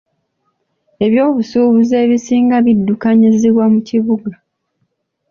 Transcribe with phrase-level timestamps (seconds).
[1.05, 4.33] Eby'obusuubuzi ebisinga biddukanyizibwa mu bibuga.